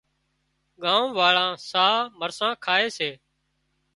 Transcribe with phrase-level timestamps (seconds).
[0.83, 3.09] ڳام واۯان ساهََه مرسان کائي سي